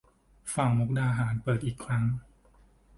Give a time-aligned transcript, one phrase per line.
[0.53, 2.03] ฝั่งมุกดาหาร เปิดอีกครั้ง